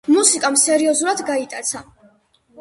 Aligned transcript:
მუსიკამ 0.13 0.55
სერიოზულად 0.61 1.21
გაიტაცა. 1.27 1.85